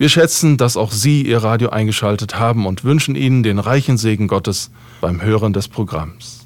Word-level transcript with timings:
wir 0.00 0.08
schätzen, 0.08 0.56
dass 0.56 0.78
auch 0.78 0.92
Sie 0.92 1.20
Ihr 1.26 1.44
Radio 1.44 1.68
eingeschaltet 1.68 2.38
haben 2.38 2.64
und 2.64 2.84
wünschen 2.84 3.16
Ihnen 3.16 3.42
den 3.42 3.58
reichen 3.58 3.98
Segen 3.98 4.28
Gottes 4.28 4.70
beim 5.02 5.20
Hören 5.20 5.52
des 5.52 5.68
Programms. 5.68 6.39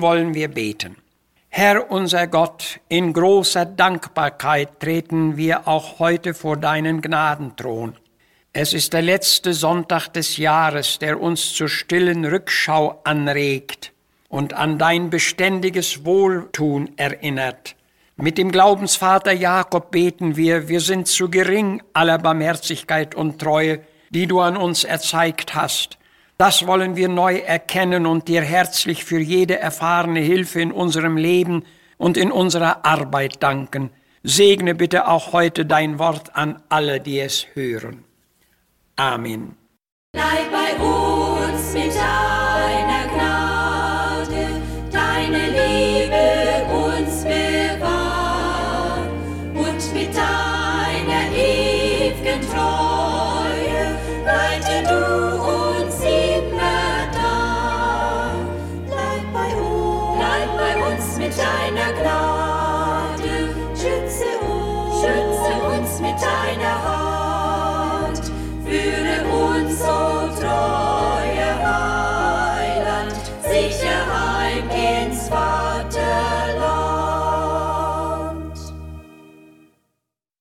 Wollen 0.00 0.34
wir 0.34 0.48
beten. 0.48 0.96
Herr 1.48 1.90
unser 1.90 2.26
Gott, 2.26 2.80
in 2.88 3.12
großer 3.12 3.64
Dankbarkeit 3.64 4.80
treten 4.80 5.36
wir 5.36 5.66
auch 5.66 5.98
heute 5.98 6.34
vor 6.34 6.56
deinen 6.56 7.00
Gnadenthron. 7.00 7.96
Es 8.52 8.72
ist 8.72 8.92
der 8.92 9.02
letzte 9.02 9.52
Sonntag 9.52 10.08
des 10.08 10.36
Jahres, 10.36 10.98
der 10.98 11.20
uns 11.20 11.54
zur 11.54 11.68
stillen 11.68 12.24
Rückschau 12.24 13.00
anregt 13.04 13.92
und 14.28 14.54
an 14.54 14.78
dein 14.78 15.10
beständiges 15.10 16.04
Wohltun 16.04 16.90
erinnert. 16.96 17.76
Mit 18.16 18.36
dem 18.36 18.50
Glaubensvater 18.50 19.32
Jakob 19.32 19.90
beten 19.90 20.36
wir, 20.36 20.68
wir 20.68 20.80
sind 20.80 21.06
zu 21.06 21.30
gering 21.30 21.82
aller 21.92 22.18
Barmherzigkeit 22.18 23.14
und 23.14 23.38
Treue, 23.38 23.80
die 24.10 24.26
du 24.26 24.40
an 24.40 24.56
uns 24.56 24.84
erzeigt 24.84 25.54
hast. 25.54 25.97
Das 26.38 26.68
wollen 26.68 26.94
wir 26.94 27.08
neu 27.08 27.38
erkennen 27.38 28.06
und 28.06 28.28
dir 28.28 28.42
herzlich 28.42 29.04
für 29.04 29.18
jede 29.18 29.58
erfahrene 29.58 30.20
Hilfe 30.20 30.60
in 30.60 30.70
unserem 30.70 31.16
Leben 31.16 31.64
und 31.96 32.16
in 32.16 32.30
unserer 32.30 32.84
Arbeit 32.86 33.42
danken. 33.42 33.90
Segne 34.22 34.76
bitte 34.76 35.08
auch 35.08 35.32
heute 35.32 35.66
dein 35.66 35.98
Wort 35.98 36.36
an 36.36 36.62
alle, 36.68 37.00
die 37.00 37.18
es 37.18 37.44
hören. 37.54 38.04
Amen. 38.94 39.56
Bleib 40.12 40.52
bei 40.52 40.80
uns 40.80 41.74
mit 41.74 41.92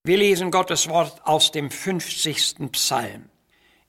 Wir 0.08 0.20
lesen 0.20 0.52
Gottes 0.52 0.88
Wort 0.88 1.20
aus 1.26 1.52
dem 1.52 1.70
50. 1.70 2.72
Psalm. 2.72 3.26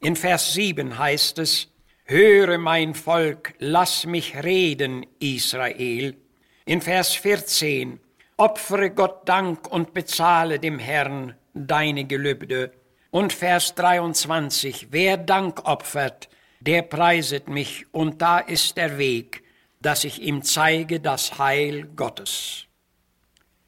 In 0.01 0.17
Vers 0.17 0.53
7 0.53 0.99
heißt 0.99 1.39
es, 1.39 1.69
Höre 2.07 2.59
mein 2.59 2.97
Volk, 2.97 3.55
lass 3.61 4.05
mich 4.05 4.35
reden, 4.43 5.07
Israel. 5.21 6.17
In 6.65 6.81
Vers 6.81 7.15
14, 7.15 8.01
Opfere 8.37 8.91
Gott 8.91 9.29
Dank 9.29 9.71
und 9.71 9.95
bezahle 9.95 10.59
dem 10.59 10.81
Herrn 10.81 11.37
deine 11.55 12.05
Gelübde. 12.05 12.73
Und 13.13 13.33
Vers 13.33 13.77
23, 13.77 14.89
Wer 14.91 15.19
Dank 15.19 15.69
opfert, 15.69 16.29
der 16.59 16.83
preiset 16.83 17.47
mich, 17.47 17.87
und 17.93 18.21
da 18.21 18.41
ist 18.41 18.77
der 18.77 18.99
Weg, 18.99 19.45
dass 19.81 20.03
ich 20.03 20.21
ihm 20.21 20.43
zeige 20.43 20.99
das 20.99 21.39
Heil 21.39 21.85
Gottes. 21.95 22.67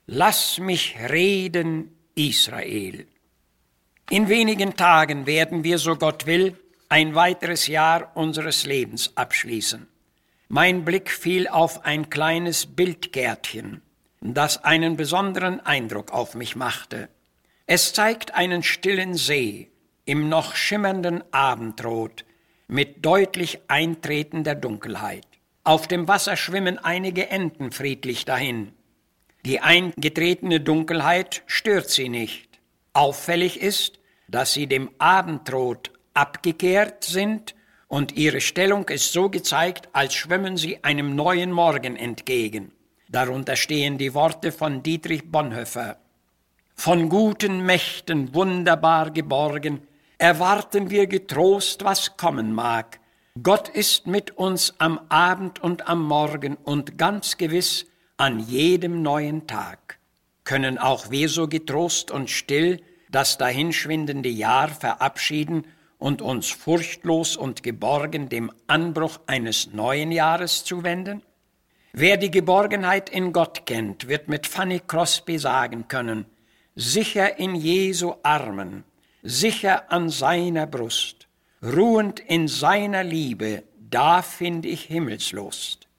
Lass 0.06 0.59
mich 0.59 0.97
reden, 1.09 1.97
Israel. 2.15 3.06
In 4.10 4.28
wenigen 4.28 4.76
Tagen 4.76 5.26
werden 5.26 5.65
wir, 5.65 5.78
so 5.78 5.97
Gott 5.97 6.26
will, 6.26 6.56
ein 6.88 7.15
weiteres 7.15 7.69
Jahr 7.69 8.10
unseres 8.16 8.66
Lebens 8.66 9.12
abschließen. 9.16 9.87
Mein 10.49 10.84
Blick 10.84 11.10
fiel 11.10 11.47
auf 11.47 11.84
ein 11.84 12.10
kleines 12.10 12.66
Bildgärtchen, 12.66 13.82
das 14.20 14.65
einen 14.65 14.97
besonderen 14.97 15.60
Eindruck 15.60 16.12
auf 16.12 16.34
mich 16.34 16.56
machte. 16.56 17.09
Es 17.66 17.93
zeigt 17.93 18.34
einen 18.34 18.65
stillen 18.65 19.15
See 19.15 19.70
im 20.04 20.28
noch 20.28 20.56
schimmernden 20.56 21.22
Abendrot 21.31 22.25
mit 22.66 23.04
deutlich 23.06 23.60
eintretender 23.69 24.56
Dunkelheit. 24.56 25.26
Auf 25.62 25.87
dem 25.87 26.09
Wasser 26.09 26.37
schwimmen 26.37 26.78
einige 26.78 27.28
Enten 27.28 27.70
friedlich 27.70 28.25
dahin. 28.25 28.72
Die 29.44 29.60
eingetretene 29.60 30.60
Dunkelheit 30.60 31.42
stört 31.46 31.88
sie 31.88 32.08
nicht. 32.08 32.48
Auffällig 32.92 33.60
ist, 33.60 33.98
dass 34.28 34.52
sie 34.52 34.66
dem 34.66 34.90
Abendrot 34.98 35.90
abgekehrt 36.14 37.04
sind 37.04 37.54
und 37.88 38.16
ihre 38.16 38.40
Stellung 38.40 38.88
ist 38.88 39.12
so 39.12 39.28
gezeigt, 39.30 39.88
als 39.92 40.14
schwimmen 40.14 40.56
sie 40.56 40.84
einem 40.84 41.16
neuen 41.16 41.50
Morgen 41.52 41.96
entgegen. 41.96 42.72
Darunter 43.08 43.56
stehen 43.56 43.98
die 43.98 44.14
Worte 44.14 44.52
von 44.52 44.82
Dietrich 44.82 45.30
Bonhoeffer. 45.30 45.96
Von 46.76 47.08
guten 47.08 47.64
Mächten 47.66 48.34
wunderbar 48.34 49.10
geborgen, 49.10 49.82
erwarten 50.18 50.90
wir 50.90 51.06
getrost, 51.06 51.82
was 51.82 52.16
kommen 52.16 52.52
mag. 52.52 53.00
Gott 53.42 53.68
ist 53.68 54.06
mit 54.06 54.36
uns 54.36 54.74
am 54.78 55.00
Abend 55.08 55.62
und 55.62 55.88
am 55.88 56.02
Morgen 56.04 56.56
und 56.56 56.98
ganz 56.98 57.36
gewiss 57.38 57.86
an 58.20 58.38
jedem 58.38 59.00
neuen 59.00 59.47
Tag. 59.47 59.98
Können 60.44 60.76
auch 60.76 61.11
wir 61.11 61.31
so 61.31 61.49
getrost 61.49 62.11
und 62.11 62.28
still 62.28 62.82
das 63.11 63.38
dahinschwindende 63.38 64.28
Jahr 64.28 64.69
verabschieden 64.69 65.64
und 65.96 66.20
uns 66.20 66.50
furchtlos 66.50 67.38
und 67.38 67.62
geborgen 67.62 68.28
dem 68.28 68.52
Anbruch 68.67 69.20
eines 69.26 69.72
neuen 69.72 70.12
Jahres 70.12 70.64
zuwenden? 70.64 71.22
Wer 71.94 72.19
die 72.19 72.31
Geborgenheit 72.31 73.08
in 73.08 73.32
Gott 73.32 73.64
kennt, 73.64 74.06
wird 74.06 74.28
mit 74.28 74.46
Fanny 74.46 74.82
Crosby 74.87 75.38
sagen 75.38 75.88
können, 75.88 76.26
sicher 76.76 77.38
in 77.38 77.55
Jesu 77.55 78.17
Armen, 78.22 78.84
sicher 79.22 79.90
an 79.90 80.11
seiner 80.11 80.67
Brust, 80.67 81.26
ruhend 81.62 82.20
in 82.20 82.49
seiner 82.49 83.02
Liebe, 83.02 83.62
da 83.78 84.20
finde 84.20 84.69
ich 84.69 84.82
Himmelslust. 84.82 85.89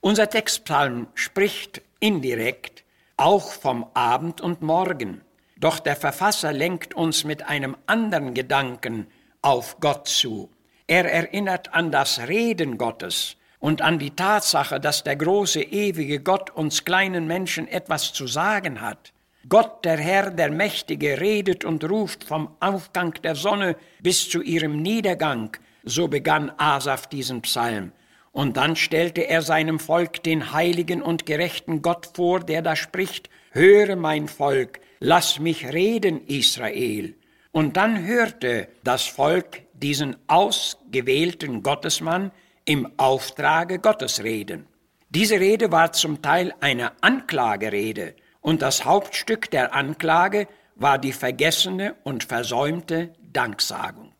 Unser 0.00 0.30
Textpsalm 0.30 1.08
spricht 1.14 1.82
indirekt 1.98 2.84
auch 3.16 3.50
vom 3.50 3.84
Abend 3.94 4.40
und 4.40 4.62
Morgen, 4.62 5.22
doch 5.56 5.80
der 5.80 5.96
Verfasser 5.96 6.52
lenkt 6.52 6.94
uns 6.94 7.24
mit 7.24 7.42
einem 7.42 7.76
anderen 7.86 8.32
Gedanken 8.32 9.08
auf 9.42 9.80
Gott 9.80 10.06
zu. 10.06 10.50
Er 10.86 11.10
erinnert 11.10 11.74
an 11.74 11.90
das 11.90 12.28
Reden 12.28 12.78
Gottes 12.78 13.36
und 13.58 13.82
an 13.82 13.98
die 13.98 14.12
Tatsache, 14.12 14.78
dass 14.78 15.02
der 15.02 15.16
große, 15.16 15.62
ewige 15.62 16.20
Gott 16.20 16.50
uns 16.50 16.84
kleinen 16.84 17.26
Menschen 17.26 17.66
etwas 17.66 18.12
zu 18.12 18.28
sagen 18.28 18.80
hat. 18.80 19.12
Gott, 19.48 19.84
der 19.84 19.96
Herr, 19.96 20.30
der 20.30 20.52
Mächtige, 20.52 21.20
redet 21.20 21.64
und 21.64 21.82
ruft 21.90 22.22
vom 22.22 22.54
Aufgang 22.60 23.14
der 23.24 23.34
Sonne 23.34 23.74
bis 24.00 24.30
zu 24.30 24.42
ihrem 24.42 24.80
Niedergang. 24.80 25.56
So 25.82 26.06
begann 26.06 26.52
Asaf 26.56 27.08
diesen 27.08 27.42
Psalm. 27.42 27.90
Und 28.38 28.56
dann 28.56 28.76
stellte 28.76 29.22
er 29.22 29.42
seinem 29.42 29.80
Volk 29.80 30.22
den 30.22 30.52
heiligen 30.52 31.02
und 31.02 31.26
gerechten 31.26 31.82
Gott 31.82 32.12
vor, 32.14 32.38
der 32.38 32.62
da 32.62 32.76
spricht, 32.76 33.28
Höre 33.50 33.96
mein 33.96 34.28
Volk, 34.28 34.78
lass 35.00 35.40
mich 35.40 35.66
reden, 35.72 36.24
Israel. 36.24 37.16
Und 37.50 37.76
dann 37.76 38.06
hörte 38.06 38.68
das 38.84 39.06
Volk 39.06 39.62
diesen 39.72 40.14
ausgewählten 40.28 41.64
Gottesmann 41.64 42.30
im 42.64 42.88
Auftrage 42.96 43.80
Gottes 43.80 44.22
reden. 44.22 44.68
Diese 45.10 45.40
Rede 45.40 45.72
war 45.72 45.92
zum 45.92 46.22
Teil 46.22 46.54
eine 46.60 46.92
Anklagerede, 47.02 48.14
und 48.40 48.62
das 48.62 48.84
Hauptstück 48.84 49.50
der 49.50 49.74
Anklage 49.74 50.46
war 50.76 50.98
die 50.98 51.12
vergessene 51.12 51.96
und 52.04 52.22
versäumte 52.22 53.12
Danksagung. 53.20 54.12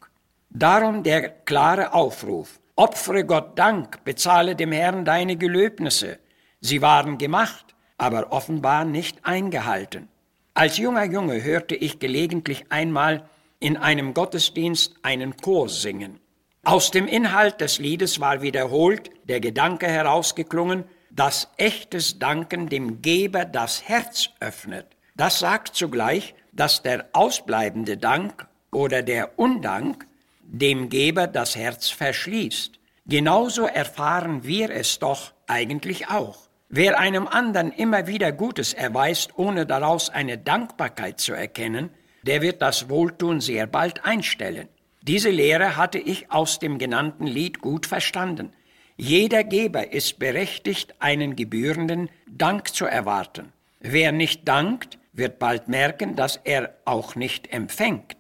Darum 0.51 1.05
der 1.05 1.29
klare 1.29 1.93
Aufruf, 1.93 2.59
opfere 2.79 3.25
Gott 3.25 3.59
Dank, 3.59 4.05
bezahle 4.05 4.55
dem 4.55 4.71
Herrn 4.71 5.05
deine 5.05 5.37
Gelöbnisse. 5.37 6.19
Sie 6.61 6.81
waren 6.81 7.19
gemacht, 7.19 7.75
aber 7.99 8.33
offenbar 8.33 8.85
nicht 8.85 9.19
eingehalten. 9.25 10.09
Als 10.55 10.79
junger 10.79 11.05
Junge 11.05 11.43
hörte 11.43 11.75
ich 11.75 11.99
gelegentlich 11.99 12.67
einmal 12.71 13.29
in 13.59 13.77
einem 13.77 14.15
Gottesdienst 14.15 14.95
einen 15.03 15.37
Chor 15.37 15.69
singen. 15.69 16.21
Aus 16.63 16.93
dem 16.93 17.09
Inhalt 17.09 17.61
des 17.61 17.79
Liedes 17.79 18.21
war 18.21 18.43
wiederholt 18.43 19.11
der 19.25 19.41
Gedanke 19.41 19.89
herausgeklungen, 19.89 20.85
dass 21.11 21.49
echtes 21.57 22.21
Danken 22.21 22.69
dem 22.69 23.03
Geber 23.03 23.45
das 23.45 23.89
Herz 23.89 24.31
öffnet. 24.39 24.87
Das 25.17 25.41
sagt 25.41 25.75
zugleich, 25.75 26.35
dass 26.53 26.83
der 26.83 27.07
ausbleibende 27.13 27.97
Dank 27.97 28.47
oder 28.71 29.03
der 29.03 29.37
Undank 29.39 30.08
dem 30.51 30.89
Geber 30.89 31.27
das 31.27 31.57
Herz 31.57 31.91
verschließt. 31.91 32.81
Genauso 33.07 33.67
erfahren 33.67 34.45
wir 34.45 34.71
es 34.71 34.99
doch 34.99 35.33
eigentlich 35.47 36.09
auch. 36.09 36.49
Wer 36.71 36.99
einem 36.99 37.27
anderen 37.27 37.73
immer 37.73 38.07
wieder 38.07 38.33
Gutes 38.33 38.75
erweist, 38.75 39.39
ohne 39.39 39.67
daraus 39.67 40.11
eine 40.11 40.37
Dankbarkeit 40.37 41.21
zu 41.21 41.33
erkennen, 41.33 41.91
der 42.23 42.43
wird 42.43 42.61
das 42.61 42.89
Wohltun 42.89 43.41
sehr 43.41 43.67
bald 43.67 44.05
einstellen. 44.05 44.69
Diese 45.03 45.31
Lehre 45.31 45.77
hatte 45.77 45.99
ich 45.99 46.31
aus 46.31 46.59
dem 46.59 46.79
genannten 46.79 47.27
Lied 47.27 47.61
gut 47.61 47.87
verstanden. 47.87 48.53
Jeder 48.97 49.45
Geber 49.45 49.93
ist 49.93 50.19
berechtigt, 50.19 50.95
einen 50.99 51.37
gebührenden 51.37 52.11
Dank 52.27 52.75
zu 52.75 52.85
erwarten. 52.85 53.53
Wer 53.81 54.13
nicht 54.13 54.47
dankt, 54.49 54.99
wird 55.13 55.39
bald 55.39 55.69
merken, 55.69 56.17
dass 56.17 56.37
er 56.43 56.75
auch 56.85 57.15
nicht 57.15 57.53
empfängt. 57.53 58.18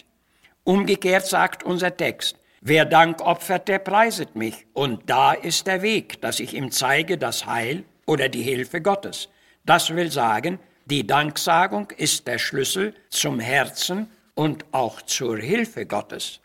Umgekehrt 0.69 1.26
sagt 1.26 1.65
unser 1.65 1.97
Text, 1.97 2.37
wer 2.61 2.85
Dank 2.85 3.23
opfert, 3.23 3.69
der 3.69 3.79
preiset 3.79 4.37
mich. 4.37 4.67
Und 4.75 5.09
da 5.09 5.32
ist 5.32 5.67
der 5.67 5.81
Weg, 5.81 6.20
dass 6.20 6.41
ich 6.41 6.53
ihm 6.53 6.70
zeige 6.70 7.17
das 7.17 7.47
Heil 7.47 7.85
oder 8.05 8.29
die 8.29 8.43
Hilfe 8.43 8.82
Gottes. 8.82 9.31
Das 9.65 9.88
will 9.97 10.12
sagen, 10.12 10.59
die 10.85 11.06
Danksagung 11.06 11.91
ist 11.97 12.26
der 12.26 12.37
Schlüssel 12.37 12.93
zum 13.09 13.41
Herzen 13.41 14.11
und 14.35 14.67
auch 14.73 15.00
zur 15.00 15.38
Hilfe 15.38 15.87
Gottes. 15.87 16.41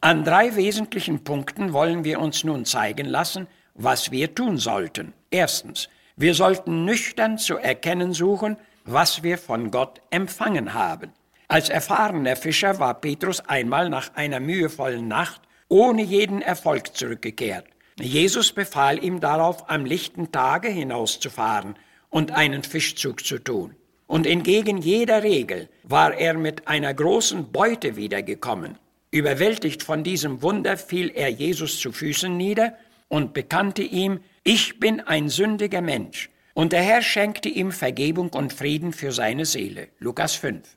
An 0.00 0.24
drei 0.24 0.56
wesentlichen 0.56 1.22
Punkten 1.22 1.74
wollen 1.74 2.02
wir 2.02 2.18
uns 2.20 2.44
nun 2.44 2.64
zeigen 2.64 3.04
lassen, 3.04 3.46
was 3.74 4.10
wir 4.10 4.34
tun 4.34 4.56
sollten. 4.56 5.12
Erstens, 5.30 5.90
wir 6.16 6.32
sollten 6.32 6.86
nüchtern 6.86 7.36
zu 7.36 7.58
erkennen 7.58 8.14
suchen, 8.14 8.56
was 8.86 9.22
wir 9.22 9.36
von 9.36 9.70
Gott 9.70 10.00
empfangen 10.08 10.72
haben. 10.72 11.12
Als 11.48 11.68
erfahrener 11.68 12.34
Fischer 12.34 12.80
war 12.80 13.00
Petrus 13.00 13.40
einmal 13.40 13.88
nach 13.88 14.14
einer 14.14 14.40
mühevollen 14.40 15.06
Nacht 15.06 15.42
ohne 15.68 16.02
jeden 16.02 16.42
Erfolg 16.42 16.96
zurückgekehrt. 16.96 17.66
Jesus 18.00 18.52
befahl 18.52 19.02
ihm 19.02 19.20
darauf, 19.20 19.70
am 19.70 19.84
lichten 19.84 20.32
Tage 20.32 20.68
hinauszufahren 20.68 21.76
und 22.10 22.32
einen 22.32 22.62
Fischzug 22.62 23.24
zu 23.24 23.38
tun. 23.38 23.74
Und 24.06 24.26
entgegen 24.26 24.78
jeder 24.78 25.22
Regel 25.22 25.68
war 25.82 26.14
er 26.14 26.34
mit 26.34 26.68
einer 26.68 26.92
großen 26.92 27.50
Beute 27.52 27.96
wiedergekommen. 27.96 28.78
Überwältigt 29.10 29.82
von 29.82 30.04
diesem 30.04 30.42
Wunder 30.42 30.76
fiel 30.76 31.10
er 31.14 31.28
Jesus 31.28 31.80
zu 31.80 31.92
Füßen 31.92 32.36
nieder 32.36 32.74
und 33.08 33.34
bekannte 33.34 33.82
ihm, 33.82 34.20
ich 34.44 34.78
bin 34.78 35.00
ein 35.00 35.28
sündiger 35.28 35.80
Mensch. 35.80 36.30
Und 36.54 36.72
der 36.72 36.82
Herr 36.82 37.02
schenkte 37.02 37.48
ihm 37.48 37.72
Vergebung 37.72 38.30
und 38.30 38.52
Frieden 38.52 38.92
für 38.92 39.12
seine 39.12 39.44
Seele. 39.44 39.88
Lukas 39.98 40.34
5. 40.34 40.76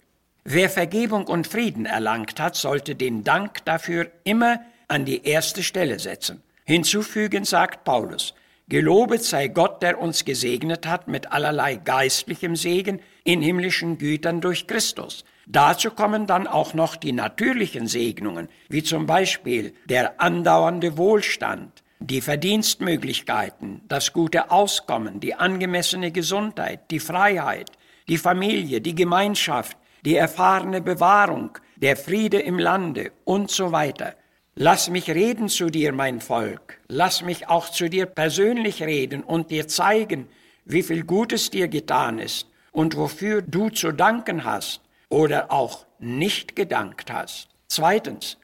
Wer 0.52 0.72
Vergebung 0.72 1.28
und 1.28 1.46
Frieden 1.46 1.86
erlangt 1.86 2.40
hat, 2.40 2.56
sollte 2.56 2.96
den 2.96 3.24
Dank 3.24 3.64
dafür 3.66 4.10
immer 4.24 4.62
an 4.88 5.06
die 5.06 5.24
erste 5.24 5.62
Stelle 5.62 6.00
setzen. 6.00 6.42
Hinzufügend 6.66 7.46
sagt 7.46 7.84
Paulus, 7.84 8.34
Gelobet 8.68 9.24
sei 9.24 9.48
Gott, 9.50 9.84
der 9.84 10.02
uns 10.02 10.26
gesegnet 10.26 10.88
hat 10.88 11.08
mit 11.08 11.32
allerlei 11.32 11.76
geistlichem 11.76 12.56
Segen 12.56 13.00
in 13.24 13.44
himmlischen 13.44 14.00
Gütern 14.00 14.42
durch 14.42 14.66
Christus. 14.66 15.24
Dazu 15.46 15.92
kommen 15.92 16.26
dann 16.26 16.48
auch 16.48 16.74
noch 16.74 16.96
die 16.96 17.12
natürlichen 17.12 17.86
Segnungen, 17.86 18.50
wie 18.70 18.82
zum 18.82 19.06
Beispiel 19.06 19.76
der 19.86 20.20
andauernde 20.20 20.98
Wohlstand, 20.98 21.84
die 22.00 22.22
Verdienstmöglichkeiten, 22.22 23.82
das 23.88 24.14
gute 24.14 24.50
Auskommen, 24.50 25.20
die 25.20 25.36
angemessene 25.36 26.12
Gesundheit, 26.12 26.90
die 26.90 27.00
Freiheit, 27.00 27.70
die 28.08 28.18
Familie, 28.18 28.82
die 28.82 28.96
Gemeinschaft, 28.96 29.78
die 30.06 30.16
erfahrene 30.16 30.82
Bewahrung, 30.82 31.58
der 31.76 31.98
Friede 31.98 32.40
im 32.40 32.60
Lande 32.60 33.12
und 33.26 33.52
so 33.52 33.72
weiter. 33.72 34.16
Lass 34.56 34.90
mich 34.90 35.10
reden 35.10 35.48
zu 35.48 35.70
dir, 35.70 35.94
mein 35.94 36.20
Volk. 36.20 36.80
Lass 36.88 37.22
mich 37.22 37.48
auch 37.48 37.70
zu 37.70 37.90
dir 37.90 38.06
persönlich 38.06 38.84
reden 38.84 39.24
und 39.24 39.52
dir 39.52 39.68
zeigen, 39.68 40.28
wie 40.66 40.84
viel 40.84 41.04
Gutes 41.04 41.50
dir 41.50 41.68
getan 41.68 42.20
ist 42.20 42.48
und 42.72 42.98
wofür 42.98 43.42
du 43.42 43.70
zu 43.70 43.92
danken 43.92 44.44
hast 44.44 44.82
oder 45.10 45.52
auch 45.52 45.86
nicht 46.00 46.56
gedankt 46.56 47.12
hast. 47.12 47.50
Zweitens, 47.68 48.38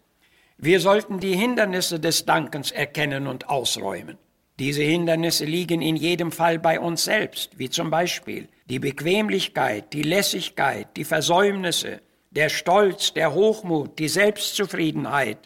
wir 0.57 0.79
sollten 0.79 1.19
die 1.19 1.35
Hindernisse 1.35 1.99
des 1.99 2.25
Dankens 2.25 2.71
erkennen 2.71 3.27
und 3.27 3.49
ausräumen. 3.49 4.17
Diese 4.57 4.83
Hindernisse 4.83 5.43
liegen 5.43 5.81
in 5.81 5.97
jedem 5.97 6.31
Fall 6.31 6.59
bei 6.59 6.79
uns 6.79 7.03
selbst, 7.03 7.59
wie 7.59 7.69
zum 7.69 7.89
Beispiel 7.89 8.47
die 8.65 8.79
Bequemlichkeit, 8.79 9.93
die 9.93 10.03
Lässigkeit, 10.03 10.87
die 10.97 11.05
Versäumnisse, 11.05 12.01
der 12.31 12.49
Stolz, 12.49 13.13
der 13.13 13.33
Hochmut, 13.33 13.99
die 13.99 14.09
Selbstzufriedenheit, 14.09 15.37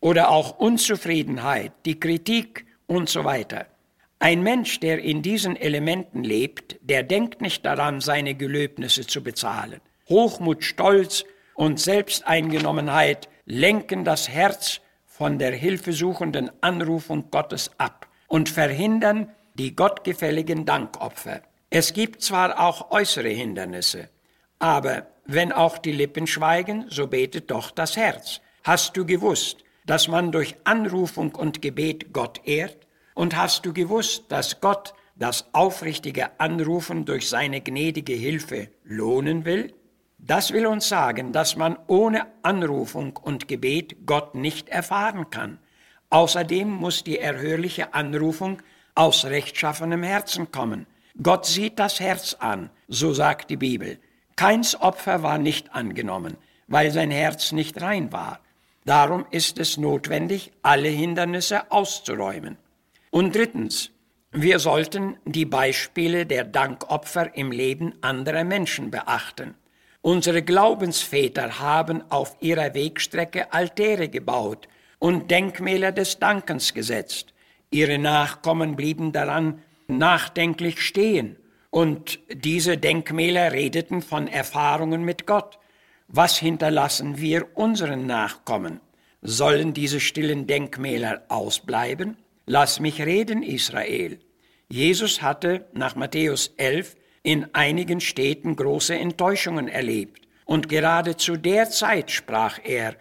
oder 0.00 0.30
auch 0.30 0.58
Unzufriedenheit, 0.58 1.72
die 1.84 1.98
Kritik 1.98 2.66
und 2.86 3.08
so 3.08 3.24
weiter. 3.24 3.66
Ein 4.18 4.42
Mensch, 4.42 4.80
der 4.80 5.02
in 5.02 5.22
diesen 5.22 5.56
Elementen 5.56 6.22
lebt, 6.22 6.76
der 6.80 7.02
denkt 7.02 7.40
nicht 7.40 7.66
daran, 7.66 8.00
seine 8.00 8.34
Gelöbnisse 8.34 9.06
zu 9.06 9.22
bezahlen. 9.22 9.80
Hochmut, 10.08 10.64
Stolz 10.64 11.24
und 11.54 11.80
Selbsteingenommenheit 11.80 13.28
lenken 13.46 14.04
das 14.04 14.28
Herz 14.28 14.80
von 15.04 15.38
der 15.38 15.52
hilfesuchenden 15.52 16.50
Anrufung 16.60 17.30
Gottes 17.30 17.70
ab 17.78 18.06
und 18.28 18.48
verhindern 18.48 19.30
die 19.54 19.74
gottgefälligen 19.74 20.64
Dankopfer. 20.66 21.42
Es 21.70 21.92
gibt 21.92 22.22
zwar 22.22 22.60
auch 22.60 22.90
äußere 22.90 23.28
Hindernisse, 23.28 24.08
aber 24.58 25.06
wenn 25.24 25.52
auch 25.52 25.78
die 25.78 25.92
Lippen 25.92 26.26
schweigen, 26.26 26.86
so 26.88 27.08
betet 27.08 27.50
doch 27.50 27.72
das 27.72 27.96
Herz. 27.96 28.40
Hast 28.62 28.96
du 28.96 29.04
gewusst, 29.04 29.64
dass 29.84 30.06
man 30.06 30.30
durch 30.30 30.56
Anrufung 30.64 31.34
und 31.34 31.62
Gebet 31.62 32.12
Gott 32.12 32.40
ehrt? 32.44 32.86
Und 33.14 33.36
hast 33.36 33.66
du 33.66 33.72
gewusst, 33.72 34.24
dass 34.28 34.60
Gott 34.60 34.94
das 35.16 35.46
aufrichtige 35.52 36.38
Anrufen 36.38 37.04
durch 37.04 37.28
seine 37.28 37.60
gnädige 37.60 38.12
Hilfe 38.12 38.68
lohnen 38.84 39.44
will? 39.44 39.74
Das 40.18 40.52
will 40.52 40.66
uns 40.66 40.88
sagen, 40.88 41.32
dass 41.32 41.56
man 41.56 41.78
ohne 41.86 42.26
Anrufung 42.42 43.16
und 43.16 43.48
Gebet 43.48 44.06
Gott 44.06 44.34
nicht 44.34 44.68
erfahren 44.68 45.30
kann. 45.30 45.58
Außerdem 46.10 46.68
muss 46.68 47.04
die 47.04 47.18
erhörliche 47.18 47.94
Anrufung 47.94 48.62
aus 48.94 49.24
rechtschaffenem 49.24 50.02
Herzen 50.02 50.50
kommen. 50.52 50.86
Gott 51.22 51.46
sieht 51.46 51.78
das 51.78 52.00
Herz 52.00 52.34
an, 52.34 52.70
so 52.88 53.12
sagt 53.14 53.50
die 53.50 53.56
Bibel. 53.56 53.98
Keins 54.36 54.78
Opfer 54.80 55.22
war 55.22 55.38
nicht 55.38 55.74
angenommen, 55.74 56.36
weil 56.68 56.90
sein 56.90 57.10
Herz 57.10 57.52
nicht 57.52 57.80
rein 57.80 58.12
war. 58.12 58.40
Darum 58.84 59.24
ist 59.30 59.58
es 59.58 59.78
notwendig, 59.78 60.52
alle 60.62 60.88
Hindernisse 60.88 61.70
auszuräumen. 61.72 62.58
Und 63.10 63.34
drittens, 63.34 63.90
wir 64.30 64.58
sollten 64.58 65.16
die 65.24 65.46
Beispiele 65.46 66.26
der 66.26 66.44
Dankopfer 66.44 67.34
im 67.34 67.50
Leben 67.50 67.94
anderer 68.02 68.44
Menschen 68.44 68.90
beachten. 68.90 69.54
Unsere 70.02 70.42
Glaubensväter 70.42 71.58
haben 71.58 72.02
auf 72.10 72.36
ihrer 72.40 72.74
Wegstrecke 72.74 73.52
Altäre 73.52 74.08
gebaut 74.10 74.68
und 74.98 75.30
Denkmäler 75.30 75.92
des 75.92 76.18
Dankens 76.18 76.74
gesetzt. 76.74 77.32
Ihre 77.70 77.98
Nachkommen 77.98 78.76
blieben 78.76 79.12
daran 79.12 79.62
nachdenklich 79.88 80.80
stehen. 80.80 81.36
Und 81.70 82.20
diese 82.32 82.78
Denkmäler 82.78 83.52
redeten 83.52 84.02
von 84.02 84.28
Erfahrungen 84.28 85.02
mit 85.02 85.26
Gott. 85.26 85.58
Was 86.08 86.38
hinterlassen 86.38 87.18
wir 87.18 87.48
unseren 87.56 88.06
Nachkommen? 88.06 88.80
Sollen 89.22 89.74
diese 89.74 90.00
stillen 90.00 90.46
Denkmäler 90.46 91.22
ausbleiben? 91.28 92.16
Lass 92.46 92.78
mich 92.80 93.02
reden, 93.02 93.42
Israel. 93.42 94.20
Jesus 94.68 95.22
hatte 95.22 95.66
nach 95.72 95.96
Matthäus 95.96 96.52
11 96.56 96.94
in 97.22 97.52
einigen 97.54 98.00
Städten 98.00 98.54
große 98.54 98.94
Enttäuschungen 98.94 99.68
erlebt. 99.68 100.28
Und 100.44 100.68
gerade 100.68 101.16
zu 101.16 101.36
der 101.36 101.70
Zeit 101.70 102.12
sprach 102.12 102.60
er, 102.62 102.94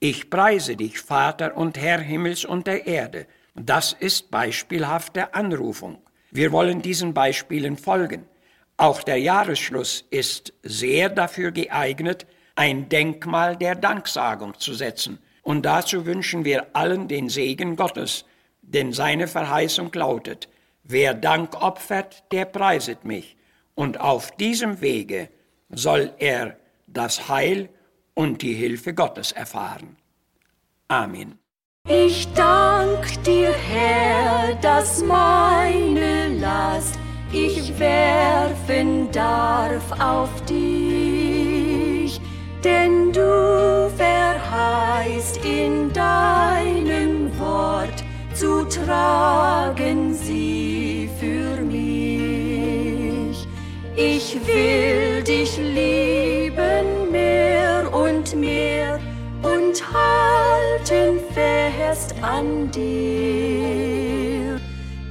ich 0.00 0.28
preise 0.28 0.76
dich, 0.76 0.98
Vater 1.00 1.56
und 1.56 1.78
Herr 1.78 1.98
Himmels 2.00 2.44
und 2.44 2.66
der 2.66 2.86
Erde. 2.86 3.26
Das 3.54 3.94
ist 3.94 4.30
beispielhafte 4.30 5.34
Anrufung. 5.34 5.98
Wir 6.30 6.52
wollen 6.52 6.82
diesen 6.82 7.14
Beispielen 7.14 7.76
folgen. 7.76 8.26
Auch 8.76 9.02
der 9.02 9.18
Jahresschluss 9.18 10.04
ist 10.10 10.52
sehr 10.62 11.08
dafür 11.08 11.50
geeignet, 11.50 12.26
ein 12.54 12.88
Denkmal 12.88 13.56
der 13.56 13.74
Danksagung 13.74 14.58
zu 14.58 14.74
setzen. 14.74 15.18
Und 15.42 15.62
dazu 15.66 16.06
wünschen 16.06 16.44
wir 16.44 16.68
allen 16.74 17.08
den 17.08 17.28
Segen 17.28 17.76
Gottes, 17.76 18.24
denn 18.62 18.92
seine 18.92 19.26
Verheißung 19.26 19.90
lautet, 19.92 20.48
wer 20.84 21.14
Dank 21.14 21.60
opfert, 21.60 22.24
der 22.32 22.44
preiset 22.44 23.04
mich. 23.04 23.36
Und 23.74 24.00
auf 24.00 24.30
diesem 24.36 24.80
Wege 24.80 25.28
soll 25.70 26.12
er 26.18 26.56
das 26.86 27.28
Heil 27.28 27.68
und 28.14 28.42
die 28.42 28.54
Hilfe 28.54 28.94
Gottes 28.94 29.32
erfahren. 29.32 29.96
Amen. 30.88 31.38
Ich 31.88 32.28
dank 32.34 33.24
dir, 33.24 33.52
Herr, 33.52 34.54
dass 34.56 35.02
meine 35.02 36.19
Last 36.40 36.98
ich 37.32 37.78
werfen 37.78 39.08
darf 39.12 39.92
auf 40.00 40.30
dich, 40.46 42.20
denn 42.64 43.12
du 43.12 43.88
verheißt 43.96 45.44
in 45.44 45.92
deinem 45.92 47.30
Wort 47.38 48.02
zu 48.34 48.64
tragen 48.64 50.12
sie 50.14 51.08
für 51.20 51.62
mich. 51.62 53.46
Ich 53.94 54.36
will 54.46 55.22
dich 55.22 55.56
lieben 55.58 57.12
mehr 57.12 57.94
und 57.94 58.34
mehr 58.34 58.98
und 59.42 59.80
halten 59.92 61.20
fest 61.32 62.14
an 62.22 62.70
dir. 62.72 64.58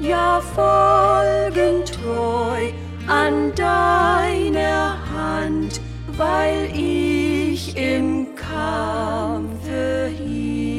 Ja, 0.01 0.41
treu 0.59 1.18
an 3.09 3.53
deiner 3.55 4.97
Hand, 5.11 5.81
weil 6.15 6.69
ich 6.73 7.75
im 7.75 8.27
Kampfe 8.35 10.11
hielt. 10.23 10.69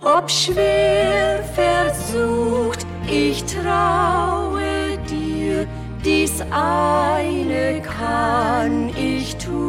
Ob 0.00 0.30
schwer 0.30 1.42
versucht, 1.54 2.86
ich 3.10 3.44
traue 3.44 4.96
dir, 5.10 5.66
dies 6.04 6.40
eine 6.52 7.82
kann 7.82 8.90
ich 8.96 9.36
tun. 9.36 9.66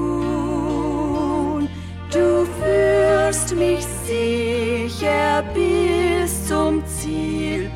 Du 2.11 2.45
führst 2.59 3.55
mich 3.55 3.83
sicher 4.05 5.43
bis 5.53 6.47
zum 6.47 6.85
Ziel, 6.85 7.71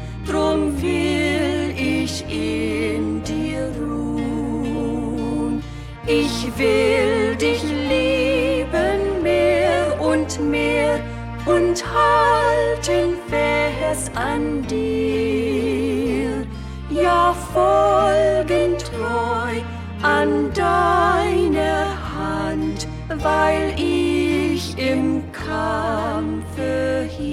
will 6.58 7.36
dich 7.36 7.64
lieben 7.64 9.24
mehr 9.24 10.00
und 10.02 10.40
mehr 10.50 11.00
und 11.46 11.84
halten 11.86 13.16
fest 13.28 14.12
an 14.16 14.66
dir. 14.68 16.46
Ja, 16.90 17.34
folgen 17.54 18.78
treu 18.78 19.62
an 20.02 20.52
deiner 20.54 21.98
Hand, 22.16 22.88
weil 23.24 23.74
ich 23.78 24.78
im 24.78 25.24
Kampfe 25.32 27.08
hielt. 27.18 27.32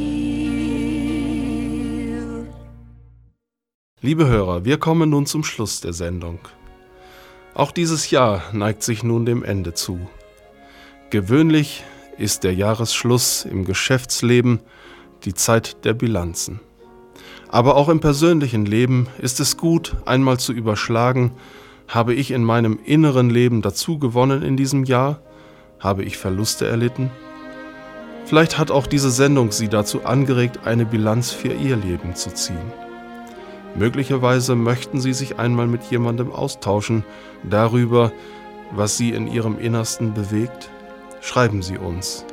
Liebe 4.00 4.26
Hörer, 4.28 4.64
wir 4.64 4.78
kommen 4.78 5.10
nun 5.10 5.26
zum 5.26 5.42
Schluss 5.42 5.80
der 5.80 5.92
Sendung. 5.92 6.38
Auch 7.58 7.72
dieses 7.72 8.12
Jahr 8.12 8.44
neigt 8.52 8.84
sich 8.84 9.02
nun 9.02 9.26
dem 9.26 9.42
Ende 9.42 9.74
zu. 9.74 9.98
Gewöhnlich 11.10 11.82
ist 12.16 12.44
der 12.44 12.54
Jahresschluss 12.54 13.44
im 13.44 13.64
Geschäftsleben 13.64 14.60
die 15.24 15.34
Zeit 15.34 15.84
der 15.84 15.92
Bilanzen. 15.92 16.60
Aber 17.48 17.74
auch 17.74 17.88
im 17.88 17.98
persönlichen 17.98 18.64
Leben 18.64 19.08
ist 19.18 19.40
es 19.40 19.56
gut, 19.56 19.96
einmal 20.06 20.38
zu 20.38 20.52
überschlagen, 20.52 21.32
habe 21.88 22.14
ich 22.14 22.30
in 22.30 22.44
meinem 22.44 22.78
inneren 22.84 23.28
Leben 23.28 23.60
dazu 23.60 23.98
gewonnen 23.98 24.42
in 24.42 24.56
diesem 24.56 24.84
Jahr? 24.84 25.20
Habe 25.80 26.04
ich 26.04 26.16
Verluste 26.16 26.68
erlitten? 26.68 27.10
Vielleicht 28.24 28.56
hat 28.56 28.70
auch 28.70 28.86
diese 28.86 29.10
Sendung 29.10 29.50
Sie 29.50 29.68
dazu 29.68 30.04
angeregt, 30.04 30.60
eine 30.64 30.86
Bilanz 30.86 31.32
für 31.32 31.52
Ihr 31.52 31.74
Leben 31.74 32.14
zu 32.14 32.32
ziehen. 32.32 32.72
Möglicherweise 33.76 34.54
möchten 34.54 35.00
Sie 35.00 35.12
sich 35.12 35.38
einmal 35.38 35.66
mit 35.66 35.84
jemandem 35.84 36.32
austauschen 36.32 37.04
darüber, 37.42 38.12
was 38.72 38.96
Sie 38.96 39.10
in 39.10 39.26
Ihrem 39.26 39.58
Innersten 39.58 40.14
bewegt. 40.14 40.70
Schreiben 41.20 41.62
Sie 41.62 41.78
uns. 41.78 42.24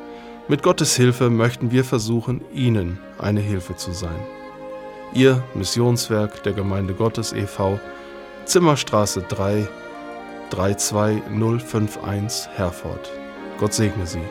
Mit 0.48 0.64
Gottes 0.64 0.96
Hilfe 0.96 1.30
möchten 1.30 1.72
wir 1.72 1.84
versuchen, 1.84 2.42
Ihnen 2.54 3.00
eine 3.18 3.40
Hilfe 3.40 3.76
zu 3.76 3.92
sein. 3.94 4.20
Ihr 5.14 5.44
Missionswerk 5.54 6.44
der 6.44 6.54
Gemeinde 6.54 6.94
Gottes 6.94 7.34
e.V., 7.34 7.80
Zimmerstraße 8.46 9.24
3, 9.24 9.68
32051 10.52 12.50
Herford. 12.56 13.12
Gott 13.60 13.74
segne 13.74 14.06
Sie. 14.06 14.22